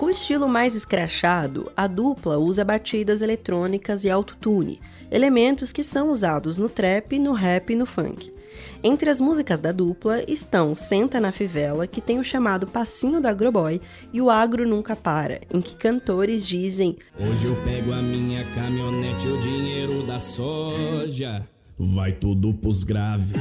Com 0.01 0.09
estilo 0.09 0.49
mais 0.49 0.75
escrachado, 0.75 1.71
a 1.77 1.87
dupla 1.87 2.39
usa 2.39 2.65
batidas 2.65 3.21
eletrônicas 3.21 4.03
e 4.03 4.09
autotune, 4.09 4.81
elementos 5.11 5.73
que 5.73 5.85
são 5.85 6.11
usados 6.11 6.57
no 6.57 6.71
trap, 6.71 7.19
no 7.19 7.35
rap 7.35 7.69
e 7.69 7.77
no 7.77 7.85
funk. 7.85 8.33
Entre 8.83 9.11
as 9.11 9.21
músicas 9.21 9.61
da 9.61 9.73
dupla 9.73 10.25
estão 10.27 10.75
Senta 10.75 11.21
na 11.21 11.33
Fivela, 11.33 11.87
que 11.87 12.01
tem 12.01 12.19
o 12.19 12.25
chamado 12.25 12.67
Passinho 12.67 13.21
do 13.21 13.29
Agroboy, 13.29 13.79
e 14.11 14.23
o 14.23 14.31
Agro 14.31 14.67
Nunca 14.67 14.97
Para, 14.97 15.43
em 15.53 15.61
que 15.61 15.77
cantores 15.77 16.47
dizem 16.47 16.97
Hoje 17.19 17.49
eu 17.49 17.57
pego 17.57 17.93
a 17.93 18.01
minha 18.01 18.43
caminhonete, 18.55 19.29
o 19.29 19.39
dinheiro 19.39 20.03
da 20.05 20.19
soja, 20.19 21.47
vai 21.79 22.13
tudo 22.13 22.55
pros 22.55 22.85
grave. 22.85 23.35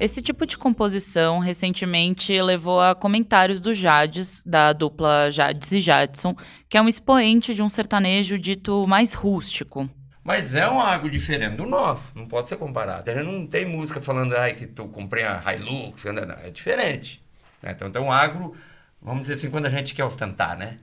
Esse 0.00 0.22
tipo 0.22 0.46
de 0.46 0.56
composição 0.56 1.40
recentemente 1.40 2.40
levou 2.40 2.80
a 2.80 2.94
comentários 2.94 3.60
do 3.60 3.74
Jades, 3.74 4.42
da 4.46 4.72
dupla 4.72 5.30
Jades 5.30 5.70
e 5.72 5.80
Jadson, 5.82 6.34
que 6.70 6.78
é 6.78 6.80
um 6.80 6.88
expoente 6.88 7.52
de 7.52 7.60
um 7.60 7.68
sertanejo 7.68 8.38
dito 8.38 8.86
mais 8.86 9.12
rústico. 9.12 9.90
Mas 10.24 10.54
é 10.54 10.66
um 10.66 10.80
agro 10.80 11.10
diferente 11.10 11.56
do 11.56 11.66
nosso, 11.66 12.16
não 12.16 12.24
pode 12.24 12.48
ser 12.48 12.56
comparado. 12.56 13.12
Gente 13.12 13.24
não 13.24 13.46
tem 13.46 13.66
música 13.66 14.00
falando 14.00 14.34
ai, 14.34 14.54
que 14.54 14.66
tu 14.66 14.88
comprei 14.88 15.22
a 15.22 15.42
Hilux, 15.54 16.06
é 16.06 16.48
diferente. 16.48 17.22
né? 17.62 17.72
Então 17.72 17.90
tem 17.90 18.00
um 18.00 18.10
agro, 18.10 18.56
vamos 19.02 19.22
dizer 19.22 19.34
assim, 19.34 19.50
quando 19.50 19.66
a 19.66 19.70
gente 19.70 19.94
quer 19.94 20.04
ostentar, 20.04 20.56
né? 20.56 20.78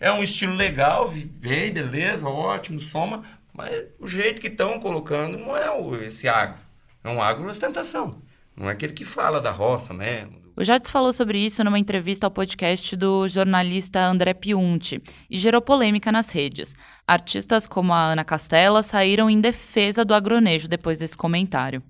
É 0.00 0.10
um 0.10 0.22
estilo 0.22 0.54
legal, 0.54 1.10
vem, 1.10 1.74
beleza, 1.74 2.26
ótimo, 2.26 2.80
soma, 2.80 3.22
mas 3.52 3.84
o 4.00 4.08
jeito 4.08 4.40
que 4.40 4.48
estão 4.48 4.80
colocando 4.80 5.36
não 5.36 5.54
é 5.54 6.06
esse 6.06 6.26
agro. 6.26 6.58
É 7.04 7.10
um 7.10 7.20
agro 7.20 7.50
ostentação. 7.50 8.31
Não 8.56 8.68
é 8.68 8.72
aquele 8.72 8.92
que 8.92 9.04
fala 9.04 9.40
da 9.40 9.50
roça 9.50 9.92
mesmo. 9.94 10.42
O 10.54 10.62
Jades 10.62 10.90
falou 10.90 11.12
sobre 11.14 11.38
isso 11.38 11.64
numa 11.64 11.78
entrevista 11.78 12.26
ao 12.26 12.30
podcast 12.30 12.94
do 12.94 13.26
jornalista 13.26 14.00
André 14.00 14.34
Piunti 14.34 15.02
e 15.30 15.38
gerou 15.38 15.62
polêmica 15.62 16.12
nas 16.12 16.30
redes. 16.30 16.74
Artistas 17.06 17.66
como 17.66 17.94
a 17.94 18.12
Ana 18.12 18.22
Castela 18.22 18.82
saíram 18.82 19.30
em 19.30 19.40
defesa 19.40 20.04
do 20.04 20.12
agronejo 20.12 20.68
depois 20.68 20.98
desse 20.98 21.16
comentário. 21.16 21.82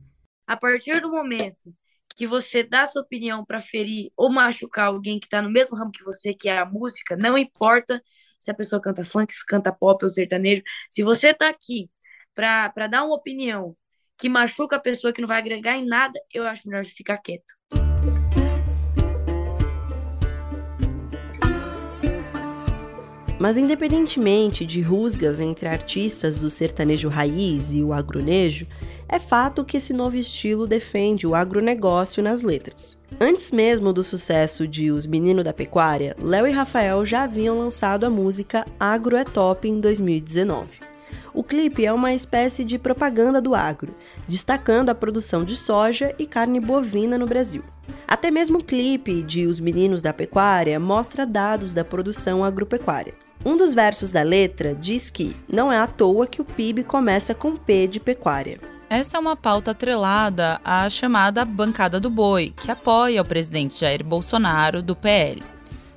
A 0.47 0.57
partir 0.57 1.01
do 1.01 1.11
momento 1.11 1.75
que 2.17 2.25
você 2.25 2.63
dá 2.63 2.87
sua 2.87 3.03
opinião 3.03 3.45
para 3.45 3.61
ferir 3.61 4.13
ou 4.17 4.31
machucar 4.31 4.87
alguém 4.87 5.19
que 5.19 5.29
tá 5.29 5.43
no 5.43 5.51
mesmo 5.51 5.77
ramo 5.77 5.91
que 5.91 6.05
você, 6.05 6.33
que 6.33 6.49
é 6.49 6.59
a 6.59 6.65
música, 6.65 7.17
não 7.17 7.37
importa 7.37 8.01
se 8.39 8.51
a 8.51 8.55
pessoa 8.55 8.81
canta 8.81 9.05
funk, 9.05 9.35
se 9.35 9.45
canta 9.45 9.73
pop 9.73 10.05
ou 10.05 10.11
sertanejo, 10.11 10.63
se 10.89 11.03
você 11.03 11.35
tá 11.35 11.49
aqui 11.49 11.91
para 12.35 12.69
para 12.71 12.87
dar 12.87 13.03
uma 13.05 13.15
opinião 13.17 13.77
que 14.23 14.29
machuca 14.29 14.77
a 14.77 14.79
pessoa 14.79 15.13
que 15.13 15.21
não 15.21 15.27
vai 15.27 15.39
agregar 15.39 15.77
em 15.77 15.85
nada, 15.85 16.17
eu 16.33 16.47
acho 16.47 16.69
melhor 16.69 16.85
ficar 16.85 17.19
quieto. 17.19 17.55
Mas 23.37 23.57
independentemente 23.57 24.65
de 24.65 24.81
rusgas 24.81 25.41
entre 25.41 25.67
artistas 25.67 26.41
do 26.41 26.49
sertanejo 26.49 27.09
raiz 27.09 27.75
e 27.75 27.83
o 27.83 27.93
agronejo, 27.93 28.69
é 29.09 29.19
fato 29.19 29.65
que 29.65 29.79
esse 29.79 29.93
novo 29.93 30.17
estilo 30.17 30.69
defende 30.69 31.27
o 31.27 31.35
agronegócio 31.35 32.23
nas 32.23 32.45
letras. 32.45 32.97
Antes 33.21 33.51
mesmo 33.51 33.93
do 33.93 34.05
sucesso 34.05 34.69
de 34.69 34.93
Os 34.93 35.05
Meninos 35.05 35.43
da 35.43 35.53
Pecuária, 35.53 36.15
Léo 36.23 36.47
e 36.47 36.53
Rafael 36.53 37.05
já 37.05 37.25
haviam 37.25 37.59
lançado 37.59 38.07
a 38.07 38.11
música 38.11 38.65
Agro 38.79 39.17
é 39.17 39.25
Top 39.25 39.69
em 39.69 39.81
2019. 39.81 40.92
O 41.35 41.43
clipe 41.43 41.87
é 41.87 41.93
uma 41.93 42.13
espécie 42.13 42.63
de 42.65 42.79
propaganda 42.79 43.41
do 43.41 43.55
agro, 43.55 43.95
destacando 44.29 44.91
a 44.91 44.95
produção 44.95 45.45
de 45.45 45.57
soja 45.57 46.15
e 46.19 46.27
carne 46.27 46.61
bovina 46.61 47.17
no 47.17 47.27
Brasil. 47.27 47.65
Até 48.07 48.31
mesmo 48.31 48.59
o 48.59 48.65
clipe 48.65 49.23
de 49.23 49.47
Os 49.47 49.59
Meninos 49.59 50.03
da 50.03 50.13
Pecuária 50.13 50.79
mostra 50.79 51.25
dados 51.25 51.73
da 51.73 51.85
produção 51.85 52.45
agropecuária. 52.45 53.15
Um 53.45 53.57
dos 53.57 53.73
versos 53.73 54.13
da 54.13 54.23
letra 54.23 54.75
diz 54.75 55.11
que 55.11 55.35
não 55.49 55.73
é 55.73 55.79
à 55.79 55.87
toa 55.87 56.27
que 56.27 56.43
o 56.43 56.45
PIB 56.45 56.85
começa 56.85 57.35
com 57.35 57.57
P 57.57 57.89
de 57.89 57.99
pecuária. 57.99 58.61
Essa 58.89 59.17
é 59.17 59.21
uma 59.21 59.35
pauta 59.35 59.71
atrelada 59.71 60.61
à 60.63 60.89
chamada 60.91 61.45
Bancada 61.47 61.99
do 61.99 62.11
Boi, 62.11 62.53
que 62.55 62.71
apoia 62.71 63.23
o 63.23 63.25
presidente 63.25 63.81
Jair 63.81 64.05
Bolsonaro 64.05 64.83
do 64.83 64.95
PL. 64.95 65.43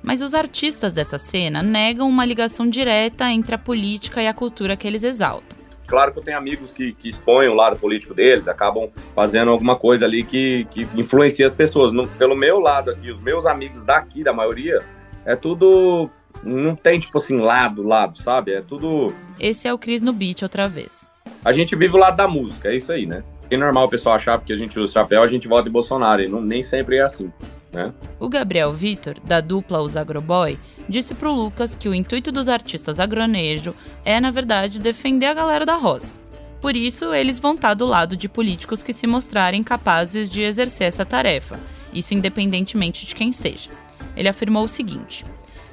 Mas 0.06 0.22
os 0.22 0.34
artistas 0.34 0.94
dessa 0.94 1.18
cena 1.18 1.64
negam 1.64 2.08
uma 2.08 2.24
ligação 2.24 2.70
direta 2.70 3.28
entre 3.28 3.56
a 3.56 3.58
política 3.58 4.22
e 4.22 4.28
a 4.28 4.32
cultura 4.32 4.76
que 4.76 4.86
eles 4.86 5.02
exaltam. 5.02 5.58
Claro 5.88 6.12
que 6.12 6.18
eu 6.20 6.22
tenho 6.22 6.38
amigos 6.38 6.70
que, 6.72 6.92
que 6.92 7.08
expõem 7.08 7.48
o 7.48 7.54
lado 7.54 7.76
político 7.76 8.14
deles, 8.14 8.46
acabam 8.46 8.88
fazendo 9.16 9.50
alguma 9.50 9.74
coisa 9.74 10.04
ali 10.04 10.22
que, 10.22 10.64
que 10.70 10.86
influencia 10.94 11.44
as 11.44 11.54
pessoas. 11.54 11.92
No- 11.92 12.06
pelo 12.06 12.36
meu 12.36 12.60
lado 12.60 12.92
aqui, 12.92 13.10
os 13.10 13.20
meus 13.20 13.46
amigos 13.46 13.84
daqui, 13.84 14.22
da 14.22 14.32
maioria, 14.32 14.80
é 15.24 15.34
tudo. 15.34 16.08
Não 16.44 16.76
tem, 16.76 17.00
tipo 17.00 17.16
assim, 17.16 17.40
lado, 17.40 17.82
lado, 17.82 18.16
sabe? 18.16 18.52
É 18.52 18.60
tudo. 18.60 19.12
Esse 19.40 19.66
é 19.66 19.74
o 19.74 19.78
Cris 19.78 20.02
no 20.02 20.12
Beat 20.12 20.42
outra 20.42 20.68
vez. 20.68 21.10
A 21.44 21.50
gente 21.50 21.74
vive 21.74 21.94
o 21.96 21.98
lado 21.98 22.16
da 22.16 22.28
música, 22.28 22.68
é 22.68 22.76
isso 22.76 22.92
aí, 22.92 23.06
né? 23.06 23.24
É 23.50 23.56
normal 23.56 23.86
o 23.86 23.88
pessoal 23.88 24.14
achar 24.14 24.38
porque 24.38 24.52
a 24.52 24.56
gente 24.56 24.78
usa 24.78 24.92
chapéu, 24.92 25.22
a 25.22 25.26
gente 25.26 25.48
vota 25.48 25.68
em 25.68 25.72
Bolsonaro, 25.72 26.22
e 26.22 26.28
não, 26.28 26.40
nem 26.40 26.62
sempre 26.62 26.96
é 26.96 27.02
assim, 27.02 27.32
né? 27.76 27.92
O 28.18 28.28
Gabriel 28.28 28.72
Vitor, 28.72 29.16
da 29.22 29.40
dupla 29.40 29.82
Os 29.82 29.96
Agroboy, 29.96 30.58
disse 30.88 31.14
pro 31.14 31.30
Lucas 31.30 31.74
que 31.74 31.88
o 31.88 31.94
intuito 31.94 32.32
dos 32.32 32.48
artistas 32.48 32.98
agronejo 32.98 33.74
é, 34.02 34.18
na 34.18 34.30
verdade, 34.30 34.80
defender 34.80 35.26
a 35.26 35.34
galera 35.34 35.66
da 35.66 35.76
roça. 35.76 36.14
Por 36.60 36.74
isso, 36.74 37.12
eles 37.12 37.38
vão 37.38 37.54
estar 37.54 37.74
do 37.74 37.84
lado 37.84 38.16
de 38.16 38.30
políticos 38.30 38.82
que 38.82 38.94
se 38.94 39.06
mostrarem 39.06 39.62
capazes 39.62 40.28
de 40.28 40.40
exercer 40.40 40.88
essa 40.88 41.04
tarefa, 41.04 41.60
isso 41.92 42.14
independentemente 42.14 43.04
de 43.04 43.14
quem 43.14 43.30
seja. 43.30 43.70
Ele 44.16 44.28
afirmou 44.28 44.64
o 44.64 44.68
seguinte: 44.68 45.24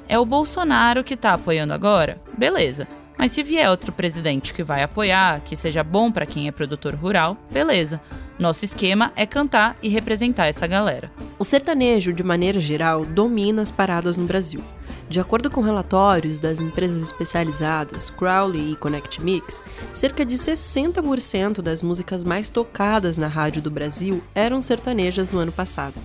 É 0.07 0.19
o 0.19 0.25
Bolsonaro 0.25 1.03
que 1.03 1.15
tá 1.15 1.33
apoiando 1.33 1.73
agora? 1.73 2.21
Beleza. 2.37 2.85
Mas 3.17 3.31
se 3.31 3.43
vier 3.43 3.69
outro 3.69 3.93
presidente 3.93 4.53
que 4.53 4.63
vai 4.63 4.83
apoiar, 4.83 5.39
que 5.41 5.55
seja 5.55 5.83
bom 5.83 6.11
para 6.11 6.25
quem 6.25 6.47
é 6.47 6.51
produtor 6.51 6.95
rural, 6.95 7.37
beleza. 7.49 8.01
Nosso 8.37 8.65
esquema 8.65 9.13
é 9.15 9.25
cantar 9.25 9.77
e 9.81 9.89
representar 9.89 10.47
essa 10.47 10.65
galera. 10.65 11.11
O 11.37 11.43
sertanejo, 11.43 12.11
de 12.11 12.23
maneira 12.23 12.59
geral, 12.59 13.05
domina 13.05 13.61
as 13.61 13.69
paradas 13.69 14.17
no 14.17 14.25
Brasil. 14.25 14.63
De 15.07 15.19
acordo 15.19 15.51
com 15.51 15.61
relatórios 15.61 16.39
das 16.39 16.59
empresas 16.59 17.03
especializadas 17.03 18.09
Crowley 18.09 18.71
e 18.71 18.75
Connect 18.75 19.23
Mix, 19.23 19.63
cerca 19.93 20.25
de 20.25 20.35
60% 20.35 21.61
das 21.61 21.83
músicas 21.83 22.23
mais 22.23 22.49
tocadas 22.49 23.17
na 23.17 23.27
rádio 23.27 23.61
do 23.61 23.69
Brasil 23.69 24.23
eram 24.33 24.63
sertanejas 24.63 25.29
no 25.29 25.39
ano 25.39 25.51
passado. 25.51 25.95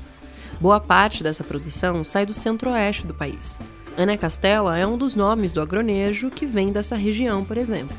Boa 0.60 0.80
parte 0.80 1.22
dessa 1.22 1.44
produção 1.44 2.04
sai 2.04 2.26
do 2.26 2.34
centro-oeste 2.34 3.06
do 3.06 3.14
país. 3.14 3.58
Ana 3.98 4.16
Castela 4.16 4.78
é 4.78 4.86
um 4.86 4.96
dos 4.96 5.16
nomes 5.16 5.52
do 5.52 5.60
agronejo 5.60 6.30
que 6.30 6.46
vem 6.46 6.70
dessa 6.70 6.94
região, 6.94 7.44
por 7.44 7.56
exemplo. 7.56 7.96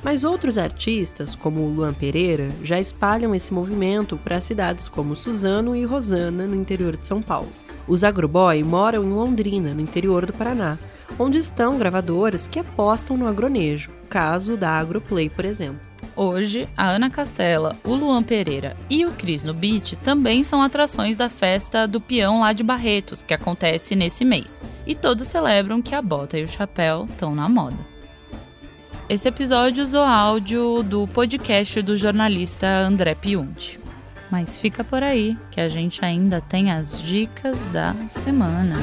Mas 0.00 0.22
outros 0.22 0.56
artistas, 0.56 1.34
como 1.34 1.62
o 1.62 1.74
Luan 1.74 1.92
Pereira, 1.92 2.52
já 2.62 2.78
espalham 2.78 3.34
esse 3.34 3.52
movimento 3.52 4.16
para 4.16 4.40
cidades 4.40 4.86
como 4.86 5.16
Suzano 5.16 5.74
e 5.74 5.82
Rosana, 5.82 6.46
no 6.46 6.54
interior 6.54 6.96
de 6.96 7.04
São 7.04 7.20
Paulo. 7.20 7.48
Os 7.88 8.04
agroboy 8.04 8.62
moram 8.62 9.02
em 9.02 9.10
Londrina, 9.10 9.74
no 9.74 9.80
interior 9.80 10.24
do 10.24 10.32
Paraná, 10.32 10.78
onde 11.18 11.38
estão 11.38 11.76
gravadoras 11.76 12.46
que 12.46 12.60
apostam 12.60 13.16
no 13.16 13.26
agronejo, 13.26 13.90
caso 14.08 14.56
da 14.56 14.70
Agroplay, 14.70 15.28
por 15.28 15.44
exemplo. 15.44 15.89
Hoje, 16.22 16.68
a 16.76 16.86
Ana 16.86 17.08
Castela, 17.08 17.74
o 17.82 17.94
Luan 17.94 18.22
Pereira 18.22 18.76
e 18.90 19.06
o 19.06 19.10
Cris 19.10 19.42
no 19.42 19.54
Beat 19.54 19.94
também 20.04 20.44
são 20.44 20.60
atrações 20.60 21.16
da 21.16 21.30
festa 21.30 21.88
do 21.88 21.98
peão 21.98 22.40
lá 22.40 22.52
de 22.52 22.62
Barretos, 22.62 23.22
que 23.22 23.32
acontece 23.32 23.96
nesse 23.96 24.22
mês. 24.22 24.60
E 24.86 24.94
todos 24.94 25.28
celebram 25.28 25.80
que 25.80 25.94
a 25.94 26.02
bota 26.02 26.38
e 26.38 26.44
o 26.44 26.48
chapéu 26.48 27.06
estão 27.08 27.34
na 27.34 27.48
moda. 27.48 27.78
Esse 29.08 29.28
episódio 29.28 29.82
usou 29.82 30.04
áudio 30.04 30.82
do 30.82 31.08
podcast 31.08 31.80
do 31.80 31.96
jornalista 31.96 32.66
André 32.66 33.14
Piunti. 33.14 33.80
Mas 34.30 34.58
fica 34.58 34.84
por 34.84 35.02
aí, 35.02 35.38
que 35.50 35.58
a 35.58 35.70
gente 35.70 36.04
ainda 36.04 36.38
tem 36.38 36.70
as 36.70 37.02
dicas 37.02 37.58
da 37.72 37.94
semana. 38.10 38.76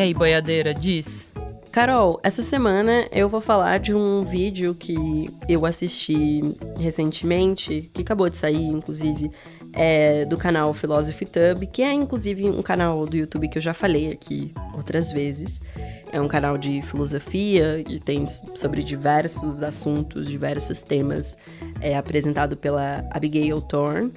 E 0.00 0.02
aí, 0.02 0.14
boiadeira, 0.14 0.72
diz? 0.72 1.30
Carol, 1.70 2.18
essa 2.22 2.42
semana 2.42 3.06
eu 3.12 3.28
vou 3.28 3.42
falar 3.42 3.78
de 3.78 3.92
um 3.92 4.24
vídeo 4.24 4.74
que 4.74 5.28
eu 5.46 5.66
assisti 5.66 6.40
recentemente, 6.78 7.90
que 7.92 8.00
acabou 8.00 8.30
de 8.30 8.38
sair, 8.38 8.64
inclusive, 8.64 9.30
é, 9.74 10.24
do 10.24 10.38
canal 10.38 10.72
Philosophy 10.72 11.26
Tub, 11.26 11.66
que 11.70 11.82
é 11.82 11.92
inclusive 11.92 12.48
um 12.48 12.62
canal 12.62 13.04
do 13.04 13.14
YouTube 13.14 13.46
que 13.50 13.58
eu 13.58 13.62
já 13.62 13.74
falei 13.74 14.10
aqui 14.10 14.54
outras 14.74 15.12
vezes. 15.12 15.60
É 16.10 16.18
um 16.18 16.26
canal 16.26 16.56
de 16.56 16.80
filosofia 16.80 17.84
e 17.86 18.00
tem 18.00 18.26
sobre 18.26 18.82
diversos 18.82 19.62
assuntos, 19.62 20.26
diversos 20.26 20.82
temas, 20.82 21.36
é 21.78 21.94
apresentado 21.94 22.56
pela 22.56 23.06
Abigail 23.10 23.60
Thorne. 23.60 24.10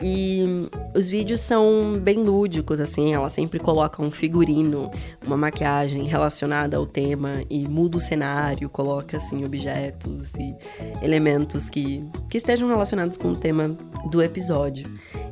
E 0.00 0.68
os 0.94 1.08
vídeos 1.08 1.40
são 1.40 1.98
bem 2.00 2.22
lúdicos, 2.22 2.80
assim, 2.80 3.12
ela 3.12 3.28
sempre 3.28 3.58
coloca 3.58 4.00
um 4.00 4.10
figurino, 4.10 4.90
uma 5.26 5.36
maquiagem 5.36 6.04
relacionada 6.04 6.76
ao 6.76 6.86
tema 6.86 7.42
e 7.50 7.66
muda 7.66 7.96
o 7.96 8.00
cenário, 8.00 8.68
coloca, 8.68 9.16
assim, 9.16 9.44
objetos 9.44 10.34
e 10.34 10.54
elementos 11.02 11.68
que, 11.68 12.04
que 12.30 12.38
estejam 12.38 12.68
relacionados 12.68 13.16
com 13.16 13.32
o 13.32 13.36
tema 13.36 13.76
do 14.10 14.22
episódio. 14.22 14.88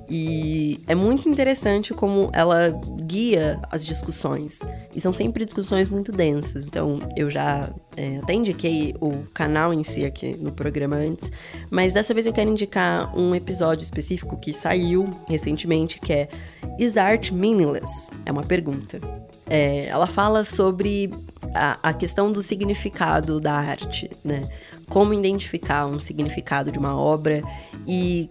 E 0.08 0.80
é 0.86 0.94
muito 0.94 1.28
interessante 1.28 1.92
como 1.92 2.30
ela 2.32 2.78
guia 3.02 3.60
as 3.70 3.84
discussões. 3.84 4.60
E 4.94 5.00
são 5.00 5.10
sempre 5.10 5.44
discussões 5.44 5.88
muito 5.88 6.12
densas. 6.12 6.66
Então, 6.66 7.00
eu 7.16 7.28
já 7.28 7.68
é, 7.96 8.18
até 8.18 8.34
indiquei 8.34 8.94
o 9.00 9.25
canal 9.34 9.72
em 9.75 9.82
si 9.82 10.04
aqui 10.04 10.36
no 10.36 10.52
programa 10.52 10.96
antes. 10.96 11.33
Mas 11.70 11.92
dessa 11.92 12.14
vez 12.14 12.26
eu 12.26 12.33
quero 12.33 12.50
indicar 12.50 13.16
um 13.18 13.35
episódio 13.35 13.83
específico 13.83 14.37
que 14.37 14.52
saiu 14.52 15.11
recentemente, 15.28 15.98
que 16.00 16.12
é 16.12 16.28
Is 16.78 16.96
Art 16.96 17.31
Meaningless? 17.31 18.11
É 18.24 18.31
uma 18.31 18.42
pergunta. 18.42 19.00
É, 19.48 19.87
ela 19.87 20.07
fala 20.07 20.44
sobre 20.44 21.11
a, 21.54 21.78
a 21.83 21.92
questão 21.92 22.31
do 22.31 22.42
significado 22.42 23.40
da 23.40 23.54
arte, 23.54 24.11
né? 24.24 24.42
Como 24.88 25.12
identificar 25.12 25.87
um 25.87 25.98
significado 25.98 26.70
de 26.70 26.78
uma 26.78 26.96
obra 26.96 27.42
e 27.87 28.28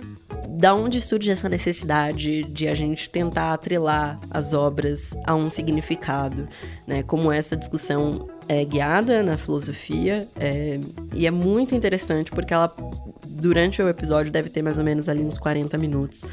da 0.50 0.74
onde 0.74 1.02
surge 1.02 1.30
essa 1.32 1.50
necessidade 1.50 2.44
de 2.44 2.68
a 2.68 2.74
gente 2.74 3.10
tentar 3.10 3.54
atrelar 3.54 4.20
as 4.30 4.54
obras 4.54 5.16
a 5.26 5.36
um 5.36 5.50
significado, 5.50 6.48
né? 6.88 7.04
Como 7.04 7.32
essa 7.32 7.56
discussão 7.56 8.28
é 8.48 8.64
guiada 8.64 9.24
na 9.24 9.38
filosofia 9.38 10.28
é, 10.36 10.80
e 11.14 11.26
é 11.26 11.32
muito 11.32 11.74
interessante 11.74 12.32
porque 12.32 12.54
ela 12.54 12.74
durante 13.28 13.82
o 13.82 13.90
episódio 13.90 14.32
deve 14.32 14.50
ter 14.50 14.62
mais 14.62 14.78
ou 14.78 14.84
menos 14.84 15.10
ali 15.10 15.24
uns 15.24 15.38
40 15.38 15.78
minutos 15.78 16.24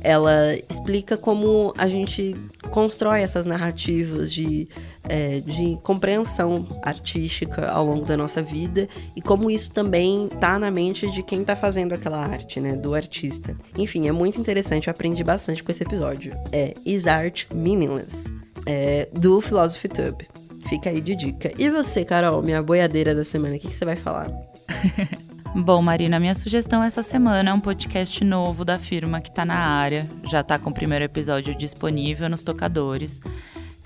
ela 0.00 0.54
explica 0.68 1.16
como 1.16 1.72
a 1.76 1.88
gente 1.88 2.34
constrói 2.70 3.20
essas 3.20 3.46
narrativas 3.46 4.32
de, 4.32 4.68
é, 5.08 5.40
de 5.40 5.78
compreensão 5.82 6.66
artística 6.82 7.68
ao 7.70 7.84
longo 7.84 8.04
da 8.04 8.16
nossa 8.16 8.42
vida 8.42 8.88
e 9.16 9.22
como 9.22 9.50
isso 9.50 9.70
também 9.70 10.28
tá 10.40 10.58
na 10.58 10.70
mente 10.70 11.10
de 11.10 11.22
quem 11.22 11.44
tá 11.44 11.56
fazendo 11.56 11.92
aquela 11.92 12.18
arte, 12.18 12.60
né? 12.60 12.76
Do 12.76 12.94
artista. 12.94 13.56
Enfim, 13.76 14.08
é 14.08 14.12
muito 14.12 14.40
interessante, 14.40 14.88
eu 14.88 14.90
aprendi 14.90 15.24
bastante 15.24 15.62
com 15.62 15.70
esse 15.70 15.82
episódio. 15.82 16.36
É 16.52 16.74
Is 16.84 17.06
Art 17.06 17.46
Meaningless? 17.52 18.32
É, 18.66 19.08
do 19.12 19.40
Philosophy 19.40 19.88
Tube. 19.88 20.28
Fica 20.68 20.90
aí 20.90 21.00
de 21.00 21.14
dica. 21.14 21.52
E 21.56 21.70
você, 21.70 22.04
Carol, 22.04 22.42
minha 22.42 22.62
boiadeira 22.62 23.14
da 23.14 23.24
semana, 23.24 23.56
o 23.56 23.58
que, 23.58 23.68
que 23.68 23.74
você 23.74 23.84
vai 23.84 23.96
falar? 23.96 24.30
Bom, 25.54 25.82
Marina, 25.82 26.20
minha 26.20 26.34
sugestão 26.34 26.82
essa 26.82 27.02
semana 27.02 27.50
é 27.50 27.52
um 27.52 27.60
podcast 27.60 28.22
novo 28.22 28.64
da 28.64 28.78
firma 28.78 29.20
que 29.20 29.30
está 29.30 29.44
na 29.44 29.56
área, 29.56 30.08
já 30.24 30.40
está 30.40 30.58
com 30.58 30.70
o 30.70 30.74
primeiro 30.74 31.04
episódio 31.04 31.54
disponível 31.54 32.28
nos 32.28 32.42
tocadores, 32.42 33.20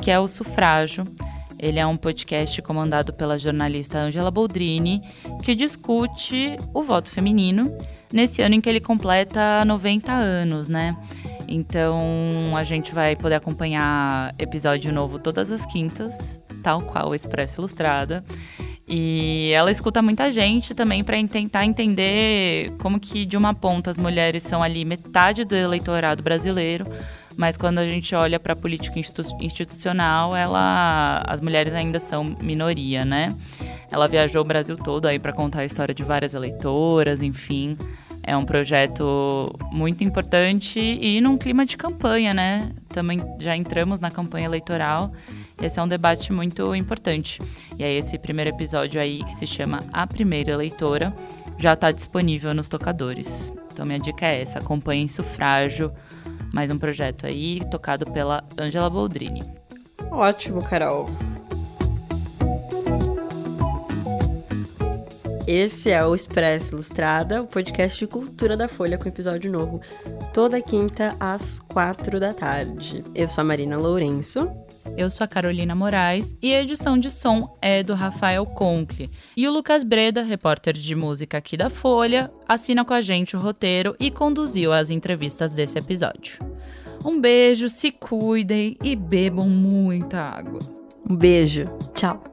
que 0.00 0.10
é 0.10 0.18
o 0.18 0.26
Sufrágio. 0.26 1.06
Ele 1.58 1.78
é 1.78 1.86
um 1.86 1.96
podcast 1.96 2.60
comandado 2.62 3.12
pela 3.12 3.38
jornalista 3.38 3.98
Angela 3.98 4.30
Boldrini, 4.30 5.02
que 5.44 5.54
discute 5.54 6.56
o 6.74 6.82
voto 6.82 7.10
feminino 7.10 7.72
nesse 8.12 8.42
ano 8.42 8.56
em 8.56 8.60
que 8.60 8.68
ele 8.68 8.80
completa 8.80 9.64
90 9.64 10.12
anos, 10.12 10.68
né? 10.68 10.96
Então 11.48 12.56
a 12.56 12.64
gente 12.64 12.92
vai 12.92 13.14
poder 13.14 13.36
acompanhar 13.36 14.34
episódio 14.38 14.92
novo 14.92 15.18
todas 15.18 15.52
as 15.52 15.64
quintas, 15.64 16.40
tal 16.62 16.82
qual 16.82 17.10
o 17.10 17.14
Expresso 17.14 17.60
Ilustrada. 17.60 18.24
E 18.86 19.52
ela 19.54 19.70
escuta 19.70 20.02
muita 20.02 20.30
gente 20.30 20.74
também 20.74 21.04
para 21.04 21.16
tentar 21.28 21.64
entender 21.64 22.72
como 22.78 22.98
que 22.98 23.24
de 23.24 23.36
uma 23.36 23.54
ponta 23.54 23.90
as 23.90 23.96
mulheres 23.96 24.42
são 24.42 24.62
ali 24.62 24.84
metade 24.84 25.44
do 25.44 25.54
eleitorado 25.54 26.22
brasileiro, 26.22 26.86
mas 27.36 27.56
quando 27.56 27.78
a 27.78 27.86
gente 27.86 28.14
olha 28.14 28.38
para 28.40 28.52
a 28.52 28.56
política 28.56 28.98
institucional, 29.40 30.36
ela, 30.36 31.22
as 31.26 31.40
mulheres 31.40 31.74
ainda 31.74 31.98
são 31.98 32.36
minoria, 32.40 33.04
né? 33.04 33.34
Ela 33.90 34.08
viajou 34.08 34.42
o 34.42 34.44
Brasil 34.44 34.76
todo 34.76 35.06
aí 35.06 35.18
para 35.18 35.32
contar 35.32 35.60
a 35.60 35.64
história 35.64 35.94
de 35.94 36.02
várias 36.02 36.34
eleitoras, 36.34 37.22
enfim. 37.22 37.76
É 38.22 38.36
um 38.36 38.44
projeto 38.44 39.52
muito 39.72 40.04
importante 40.04 40.78
e 40.78 41.20
num 41.20 41.36
clima 41.36 41.64
de 41.64 41.76
campanha, 41.76 42.34
né? 42.34 42.70
Também 42.88 43.20
já 43.40 43.56
entramos 43.56 44.00
na 44.00 44.10
campanha 44.10 44.46
eleitoral 44.46 45.12
esse 45.62 45.78
é 45.78 45.82
um 45.82 45.88
debate 45.88 46.32
muito 46.32 46.74
importante. 46.74 47.38
E 47.78 47.84
aí, 47.84 47.96
esse 47.96 48.18
primeiro 48.18 48.50
episódio 48.50 49.00
aí, 49.00 49.22
que 49.24 49.36
se 49.36 49.46
chama 49.46 49.78
A 49.92 50.06
Primeira 50.06 50.56
Leitora, 50.56 51.14
já 51.56 51.72
está 51.72 51.90
disponível 51.90 52.52
nos 52.52 52.68
tocadores. 52.68 53.52
Então, 53.72 53.86
minha 53.86 53.98
dica 53.98 54.26
é 54.26 54.42
essa: 54.42 54.58
acompanhem 54.58 55.06
Sufrágio, 55.06 55.92
mais 56.52 56.70
um 56.70 56.78
projeto 56.78 57.26
aí, 57.26 57.60
tocado 57.70 58.10
pela 58.10 58.44
Angela 58.58 58.90
Boldrini. 58.90 59.42
Ótimo, 60.10 60.62
Carol. 60.62 61.08
Esse 65.46 65.90
é 65.90 66.04
o 66.04 66.14
Expresso 66.14 66.74
Ilustrada, 66.74 67.42
o 67.42 67.46
podcast 67.46 67.98
de 67.98 68.06
cultura 68.06 68.56
da 68.56 68.68
Folha 68.68 68.96
com 68.96 69.08
episódio 69.08 69.50
novo 69.50 69.80
toda 70.32 70.60
quinta 70.62 71.14
às 71.20 71.58
quatro 71.58 72.18
da 72.18 72.32
tarde. 72.32 73.04
Eu 73.14 73.28
sou 73.28 73.42
a 73.42 73.44
Marina 73.44 73.76
Lourenço. 73.76 74.48
Eu 74.96 75.08
sou 75.08 75.24
a 75.24 75.28
Carolina 75.28 75.74
Moraes 75.74 76.36
e 76.42 76.54
a 76.54 76.60
edição 76.60 76.98
de 76.98 77.10
som 77.10 77.56
é 77.62 77.82
do 77.82 77.94
Rafael 77.94 78.44
Conkle. 78.44 79.10
E 79.36 79.48
o 79.48 79.52
Lucas 79.52 79.82
Breda, 79.82 80.22
repórter 80.22 80.74
de 80.74 80.94
música 80.94 81.38
aqui 81.38 81.56
da 81.56 81.70
Folha, 81.70 82.30
assina 82.46 82.84
com 82.84 82.92
a 82.92 83.00
gente 83.00 83.36
o 83.36 83.40
roteiro 83.40 83.96
e 83.98 84.10
conduziu 84.10 84.72
as 84.72 84.90
entrevistas 84.90 85.52
desse 85.54 85.78
episódio. 85.78 86.38
Um 87.04 87.20
beijo, 87.20 87.68
se 87.68 87.90
cuidem 87.90 88.76
e 88.82 88.94
bebam 88.94 89.48
muita 89.48 90.20
água. 90.20 90.60
Um 91.08 91.16
beijo. 91.16 91.64
Tchau. 91.94 92.31